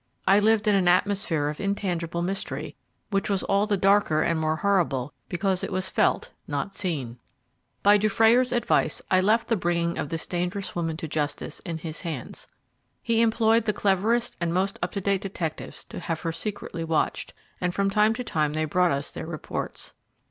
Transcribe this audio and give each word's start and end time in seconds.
I 0.27 0.39
lived 0.39 0.67
in 0.67 0.73
an 0.73 0.87
atmosphere 0.87 1.47
of 1.47 1.59
intangible 1.59 2.23
mystery, 2.23 2.75
which 3.11 3.29
was 3.29 3.43
all 3.43 3.67
the 3.67 3.77
darker 3.77 4.23
and 4.23 4.39
more 4.39 4.55
horrible 4.55 5.13
because 5.29 5.63
it 5.63 5.71
was 5.71 5.91
felt, 5.91 6.31
not 6.47 6.75
seen. 6.75 7.19
By 7.83 7.97
Dufrayer's 7.99 8.51
advice, 8.51 9.03
I 9.11 9.21
left 9.21 9.47
the 9.47 9.55
bringing 9.55 9.99
of 9.99 10.09
this 10.09 10.25
dangerous 10.25 10.75
woman 10.75 10.97
to 10.97 11.07
justice 11.07 11.59
in 11.59 11.77
his 11.77 12.01
hands. 12.01 12.47
He 13.03 13.21
employed 13.21 13.65
the 13.65 13.73
cleverest 13.73 14.37
and 14.41 14.51
most 14.51 14.79
up 14.81 14.91
to 14.93 15.01
date 15.01 15.21
detectives 15.21 15.85
to 15.89 15.99
have 15.99 16.21
her 16.21 16.31
secretly 16.31 16.83
watched, 16.83 17.35
and 17.61 17.71
from 17.71 17.91
time 17.91 18.15
to 18.15 18.23
time 18.23 18.53
they 18.53 18.65
brought 18.65 18.89
us 18.89 19.11
their 19.11 19.27
reports. 19.27 19.93